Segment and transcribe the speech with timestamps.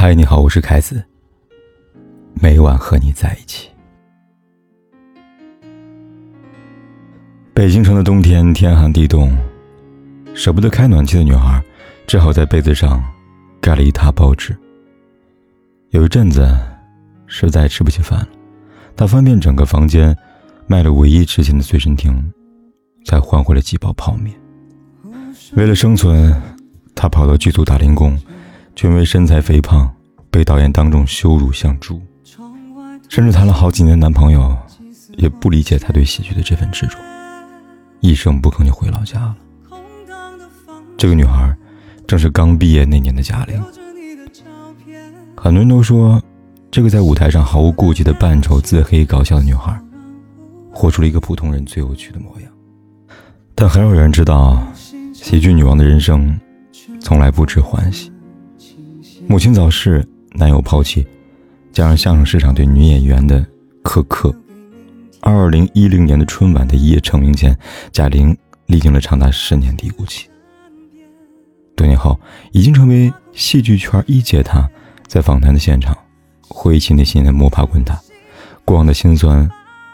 [0.00, 1.04] 嗨，你好，我是凯子。
[2.40, 3.68] 每晚和你在一起。
[7.52, 9.36] 北京城的冬天，天寒地冻，
[10.34, 11.60] 舍不得开暖气的女孩，
[12.06, 13.02] 只好在被子上
[13.60, 14.56] 盖了一沓报纸。
[15.90, 16.48] 有一阵子，
[17.26, 18.28] 实在吃不起饭了，
[18.94, 20.16] 她翻遍整个房间，
[20.68, 22.32] 卖了唯一值钱的随身听，
[23.04, 24.32] 才换回了几包泡面。
[25.56, 26.32] 为了生存，
[26.94, 28.16] 她跑到剧组打零工。
[28.78, 29.92] 却因为身材肥胖，
[30.30, 32.00] 被导演当众羞辱像猪，
[33.08, 34.56] 甚至谈了好几年男朋友，
[35.16, 36.96] 也不理解他对喜剧的这份执着，
[37.98, 39.36] 一声不吭就回老家了。
[40.96, 41.52] 这个女孩，
[42.06, 43.60] 正是刚毕业那年的贾玲。
[45.36, 46.22] 很多人都说，
[46.70, 49.76] 这个在舞台上毫无顾忌的扮丑、自黑、搞笑的女孩，
[50.70, 52.52] 活出了一个普通人最有趣的模样。
[53.56, 54.64] 但很少有人知道，
[55.12, 56.38] 喜剧女王的人生，
[57.00, 58.12] 从来不止欢喜。
[59.26, 61.06] 母亲早逝，男友抛弃，
[61.72, 63.44] 加上相声市场对女演员的
[63.82, 64.34] 苛刻，
[65.20, 67.56] 二零一零年的春晚的一夜成名前，
[67.90, 70.28] 贾玲历经了长达十年低谷期。
[71.74, 72.18] 多年后，
[72.52, 74.68] 已经成为戏剧圈一姐，她
[75.06, 75.96] 在访谈的现场，
[76.48, 78.00] 回忆起那些年的摸爬滚打，
[78.64, 79.48] 过往的辛酸，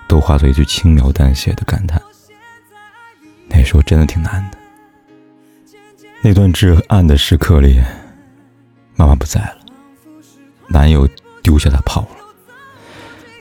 [0.07, 2.01] 都化作一句轻描淡写的感叹
[3.49, 4.59] ：“那时候真的挺难的。”
[6.23, 7.81] 那段至暗的时刻里。
[8.97, 9.59] 妈妈不在了，
[10.69, 11.09] 男友
[11.43, 12.09] 丢下她跑了。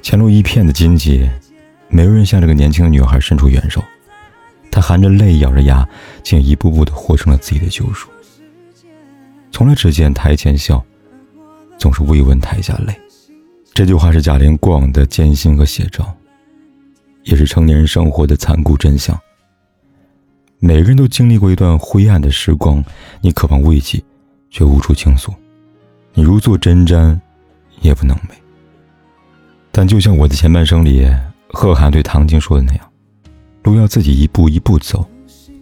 [0.02, 1.30] 前路一片的荆棘，
[1.90, 3.84] 没有人向这个年轻的女孩伸出援手。
[4.72, 5.88] 她含着泪，咬着牙，
[6.24, 8.10] 竟一步步的活成了自己的救赎。
[9.52, 10.84] 从来只见台前笑，
[11.78, 13.00] 总是未闻台下泪。
[13.74, 16.12] 这句话是贾玲过往的艰辛和写照，
[17.24, 19.18] 也是成年人生活的残酷真相。
[20.60, 22.84] 每个人都经历过一段灰暗的时光，
[23.22, 24.04] 你渴望慰藉，
[24.50, 25.34] 却无处倾诉。
[26.14, 27.20] 你如坐针毡，
[27.82, 28.36] 也不能美。
[29.72, 31.08] 但就像我的前半生里，
[31.50, 32.92] 贺涵对唐晶说的那样，
[33.64, 35.04] 路要自己一步一步走，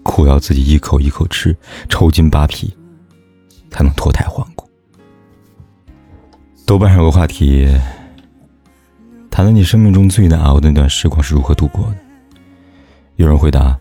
[0.03, 1.55] 苦要自己一口一口吃，
[1.87, 2.75] 抽筋扒皮，
[3.69, 4.69] 才能脱胎换骨。
[6.65, 7.67] 豆瓣上有个话题，
[9.29, 11.95] 谈谈你生命中最难熬的那段时光是如何度过的。
[13.15, 13.77] 有人回答，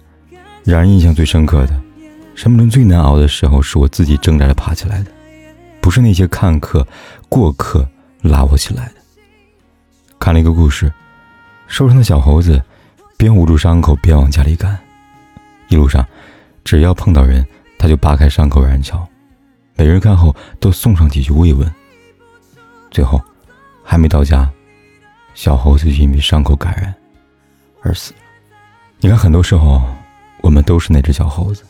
[0.64, 1.80] 让人印象最深刻的，
[2.36, 5.10] 生命中最难熬的时候，是我自己挣扎着爬起来的。
[5.80, 6.86] 不是那些看客、
[7.28, 7.88] 过客
[8.22, 8.94] 拉我起来的。
[10.18, 10.92] 看了一个故事，
[11.66, 12.62] 受伤的小猴子
[13.16, 14.78] 边捂住伤口边往家里赶，
[15.68, 16.06] 一路上
[16.64, 17.46] 只要碰到人，
[17.78, 19.08] 他就扒开伤口让人瞧，
[19.76, 21.72] 每人看后都送上几句慰问。
[22.90, 23.20] 最后
[23.82, 24.50] 还没到家，
[25.34, 26.94] 小猴子就因为伤口感染
[27.82, 28.18] 而死了。
[28.98, 29.82] 你看，很多时候
[30.42, 31.64] 我们都是那只小猴子，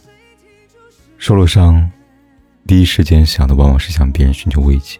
[1.18, 1.88] 受了伤。
[2.66, 4.98] 第一时间想的往往是向别人寻求慰藉、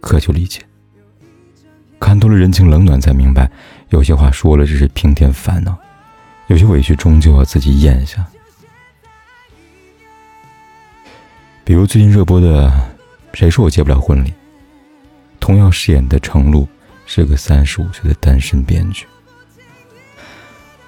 [0.00, 0.62] 渴求理解。
[2.00, 3.50] 看多了人情冷暖，才明白
[3.90, 5.76] 有些话说了只是平添烦恼，
[6.46, 8.26] 有些委屈终究要自己咽下。
[11.64, 12.66] 比如最近热播的
[13.34, 14.30] 《谁说我结不了婚礼》，
[15.38, 16.66] 同样饰演的程璐
[17.04, 19.06] 是个三十五岁的单身编剧。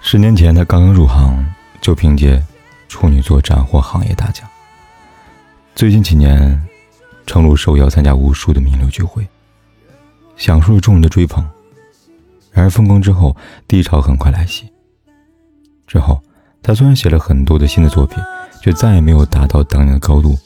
[0.00, 1.44] 十年前他刚刚入行，
[1.83, 2.43] 就凭借
[2.89, 4.49] 处女座斩获行业大奖。
[5.75, 6.61] 最近几年，
[7.27, 9.27] 程璐受邀参加无数的名流聚会，
[10.37, 11.43] 享受了众人的追捧。
[12.53, 13.35] 然而风光之后，
[13.67, 14.71] 低潮很快来袭。
[15.87, 16.21] 之后，
[16.63, 18.23] 他虽然写了很多的新的作品，
[18.63, 20.37] 却再也没有达到当年的高度。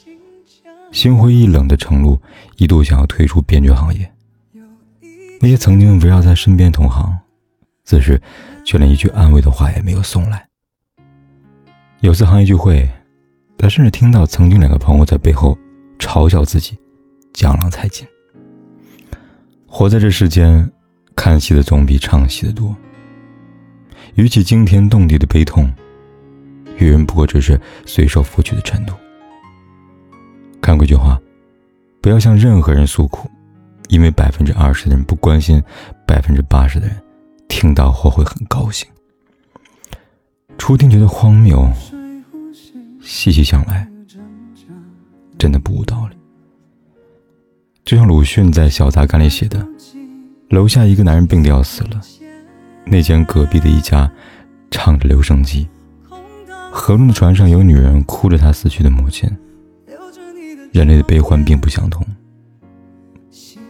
[0.91, 2.17] 心灰意冷的程璐
[2.55, 4.09] 一度想要退出编剧行业。
[5.41, 7.13] 那些曾经围绕在身边同行，
[7.83, 8.21] 此时
[8.63, 10.47] 却连一句安慰的话也没有送来。
[11.99, 12.89] 有次行业聚会。
[13.57, 15.57] 他甚至听到曾经两个朋友在背后
[15.97, 16.77] 嘲笑自己，
[17.33, 18.05] 江郎才尽。
[19.65, 20.71] 活在这世间，
[21.15, 22.75] 看戏的总比唱戏的多。
[24.15, 25.69] 与其惊天动地的悲痛，
[26.77, 28.95] 遇人不过只是随手拂去的尘土。
[30.61, 31.19] 看过一句话：
[32.01, 33.29] 不要向任何人诉苦，
[33.89, 35.61] 因为百分之二十的人不关心，
[36.07, 36.95] 百分之八十的人
[37.47, 38.87] 听到后会很高兴。
[40.57, 41.69] 初听觉得荒谬。
[43.05, 43.87] 细细想来，
[45.37, 46.15] 真的不无道理。
[47.83, 49.63] 就像鲁迅在《小杂感》里写的
[50.49, 52.01] ：“楼下一个男人病得要死了，
[52.83, 54.11] 那间隔壁的一家
[54.71, 55.67] 唱着留声机，
[56.71, 59.29] 河中的船上有女人哭着她死去的母亲。
[60.71, 62.03] 人类的悲欢并不相同，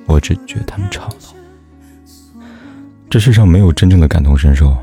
[0.05, 1.35] 我只觉得他们吵闹。
[3.09, 4.75] 这世上没有真正的感同身受，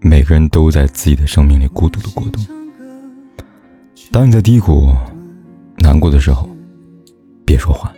[0.00, 2.46] 每个人都在自己的生命里孤独的过冬。”
[4.10, 4.94] 当你在低谷、
[5.76, 6.48] 难过的时候，
[7.44, 7.92] 别说话，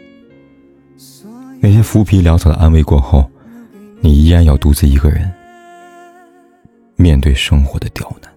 [1.60, 3.30] 那些浮皮潦草的安慰过后，
[4.00, 5.30] 你依然要独自一个人
[6.96, 8.30] 面对生活的刁难。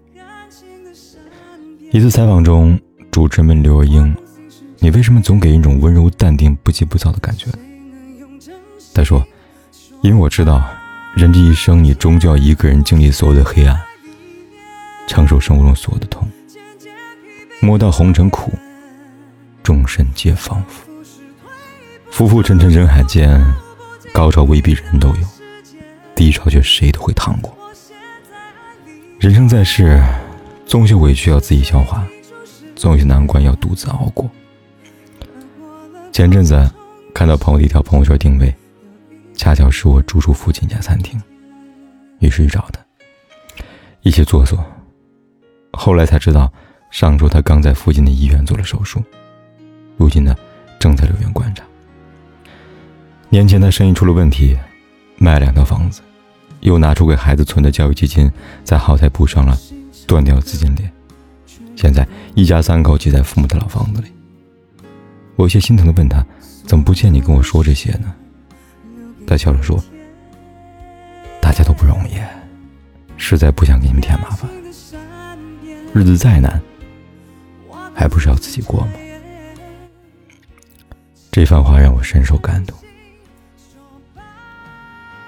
[1.92, 2.80] 一次采访中，
[3.12, 4.16] 主持人刘若英
[4.80, 7.48] ：“你为什么总给人一种温柔淡定、不急不躁的感觉？”
[8.94, 9.26] 他说
[10.02, 10.64] ：“因为我知道，
[11.16, 13.80] 人这一生，你终究要一个人经历所有的黑暗，
[15.08, 16.28] 承受生活中所有的痛。
[17.64, 18.52] 莫道红尘苦，
[19.64, 20.86] 众生皆仿佛。
[22.12, 23.42] 浮浮沉沉人海间，
[24.14, 25.28] 高潮未必人都有，
[26.14, 27.58] 低潮却谁都会趟过。
[29.18, 30.04] 人生在世，
[30.66, 32.06] 总有些委屈要自己消化，
[32.76, 34.30] 总有些难关要独自熬过。
[36.12, 36.70] 前阵子
[37.16, 38.54] 看到朋友的一条朋友圈定位。
[39.36, 41.20] 恰巧是我住处附近一家餐厅，
[42.20, 42.80] 于是去找他，
[44.02, 44.62] 一起坐坐。
[45.72, 46.52] 后来才知道，
[46.94, 49.04] 上周他刚在附近的医院做了手术，
[49.98, 50.36] 如今呢，
[50.80, 51.64] 正在留院观察。
[53.30, 54.56] 年前他生意出了问题，
[55.18, 56.02] 卖了两套房子，
[56.60, 58.32] 又拿出给孩子存的教育基金，
[58.64, 59.58] 在好彩补上了
[60.06, 60.94] 断掉资金链。
[61.76, 64.10] 现在一家三口挤在父母的老房子里，
[65.36, 66.24] 我有些心疼的问他
[66.68, 68.14] ：“怎么不见你跟我说这些呢？”
[69.26, 69.84] 他笑着说
[71.42, 72.22] ：“大家都不容易，
[73.18, 74.48] 实在不想给你们添麻烦。
[75.92, 76.62] 日子再难，
[78.04, 78.90] 还不是要自己过吗？”
[81.32, 82.78] 这番话让我深受感动。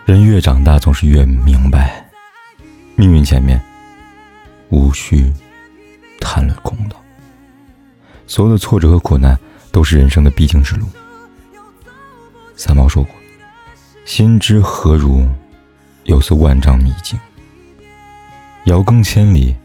[0.05, 2.05] 人越长大，总是越明白，
[2.97, 3.59] 命运前面
[4.71, 5.31] 无需
[6.19, 7.01] 谈论公道。
[8.27, 9.39] 所有的挫折和苦难，
[9.71, 10.85] 都是人生的必经之路。
[12.57, 13.15] 三毛说过。
[14.03, 15.25] 心之何如，
[16.03, 17.17] 有似万丈迷津。
[18.65, 19.55] 遥亘千里，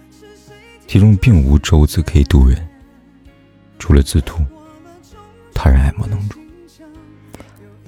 [0.87, 2.70] 其中并无舟子可以渡人。
[3.81, 4.35] 除了自渡，
[5.53, 6.39] 他人爱莫能助。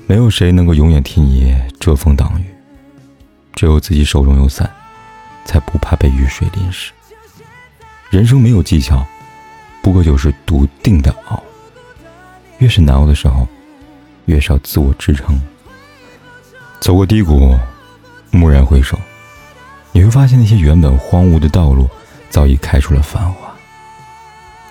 [0.08, 2.44] 没有谁能够永远替你遮风挡雨，
[3.54, 4.68] 只有自己手中有伞，
[5.44, 6.92] 才不怕被雨水淋湿。
[8.10, 9.06] 人生没有技巧，
[9.80, 11.40] 不过就是笃定的熬。
[12.58, 13.46] 越是难熬的时候，
[14.24, 15.38] 越是要自我支撑。
[16.80, 17.56] 走过低谷，
[18.32, 18.98] 蓦然回首，
[19.92, 21.88] 你会发现那些原本荒芜的道路
[22.28, 23.52] 早已开出了繁华。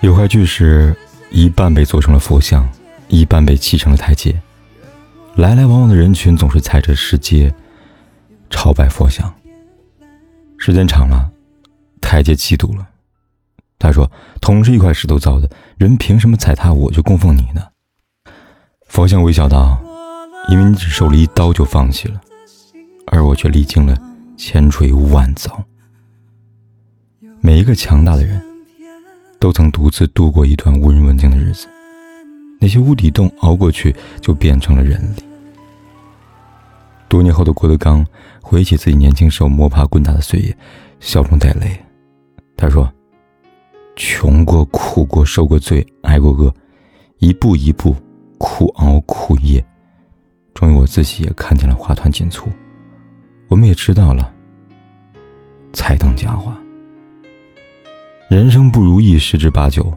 [0.02, 0.96] 有块巨石
[1.32, 2.70] 一半被做成了佛像，
[3.08, 4.40] 一半被砌成了台阶。
[5.36, 7.54] 来来往往的人群总是踩着石阶
[8.50, 9.34] 朝拜佛像。
[10.58, 11.32] 时间长了，
[12.02, 12.88] 台阶嫉妒了。
[13.80, 17.66] 他说：“同是一块石头造的，人凭什么踩踏我就供奉你呢？”
[18.88, 19.82] 佛像微笑道。
[20.50, 22.20] 因为你只受了一刀就放弃了，
[23.06, 23.96] 而我却历经了
[24.36, 25.52] 千锤万凿。
[27.42, 28.42] 每一个强大的人，
[29.42, 31.68] 都曾独自度过一段无人问津的日子。
[32.60, 35.24] 那些无底洞熬过去，就变成了人力。
[37.10, 38.06] 多年后的郭德纲
[38.40, 40.56] 回忆起自己年轻时候摸爬滚打的岁月，
[41.00, 41.76] 笑中带泪。
[42.56, 42.88] 他说
[43.98, 46.54] ：“穷过、苦过、受过罪、挨过饿，
[47.18, 47.96] 一步一步
[48.38, 49.66] 苦熬苦夜。”
[50.54, 52.48] 终于，我自己也看见了花团锦簇，
[53.48, 54.32] 我们也知道了
[55.74, 56.61] 彩灯佳话。
[58.32, 59.94] 人生不如意十之八九，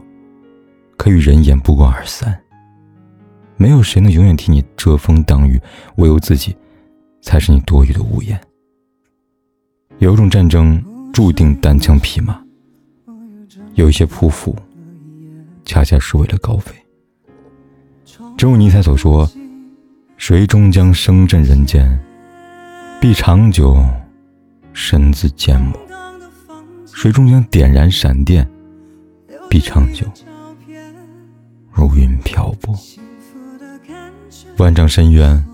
[0.97, 2.37] 可与人言不过二三。
[3.55, 5.57] 没有谁能永远替你遮风挡雨，
[5.95, 6.53] 唯有自己
[7.21, 8.37] 才是你多余的屋檐。
[9.99, 12.37] 有一种战争注定单枪匹马，
[13.75, 14.53] 有一些匍匐
[15.63, 16.75] 恰恰是为了高飞。
[18.35, 19.25] 正如尼采所说。
[20.17, 21.99] 谁终将声震人间，
[23.01, 23.77] 必长久
[24.71, 25.73] 身自缄默；
[26.95, 28.49] 水中将点燃闪电，
[29.49, 30.07] 必长久
[31.69, 32.73] 如云漂泊。
[34.57, 35.45] 万丈深渊，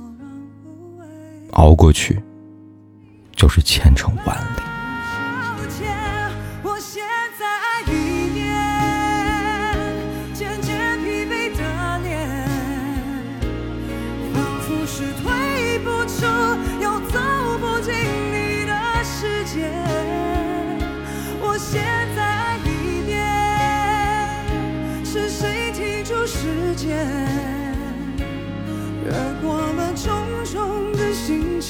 [1.53, 2.21] 熬过去，
[3.35, 4.70] 就是前程万里。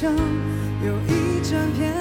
[0.03, 0.09] 有
[1.07, 2.00] 一整片